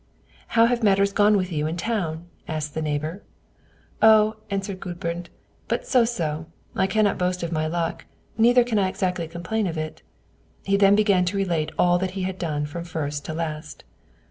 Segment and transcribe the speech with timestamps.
[0.57, 3.21] "How have matters gone with you in town?" asked the neighbor.
[4.01, 5.29] "Oh," answered Gudbrand,
[5.67, 9.77] "but so so; I cannot boast of my luck, neither can I exactly complain of
[9.77, 10.01] it."
[10.63, 13.83] He then began to relate all that he had done from first to last.